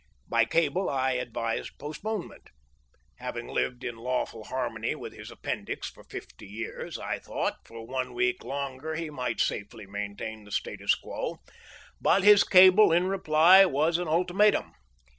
By 0.27 0.45
cable 0.45 0.89
I 0.89 1.11
advised 1.11 1.77
postponement. 1.77 2.49
Having 3.17 3.49
lived 3.49 3.83
in 3.83 3.97
lawful 3.97 4.45
harmony 4.45 4.95
with 4.95 5.13
his 5.13 5.29
appendix 5.29 5.91
for 5.91 6.03
fifty 6.05 6.47
years, 6.47 6.97
I 6.97 7.19
thought, 7.19 7.57
for 7.67 7.85
one 7.85 8.15
week 8.15 8.43
longer 8.43 8.95
he 8.95 9.11
might 9.11 9.39
safely 9.39 9.85
maintain 9.85 10.43
the 10.43 10.51
status 10.51 10.95
quo. 10.95 11.37
But 12.01 12.23
his 12.23 12.43
cable 12.43 12.91
in 12.91 13.09
reply 13.09 13.63
was 13.67 13.99
an 13.99 14.07
ultimatum. 14.07 14.73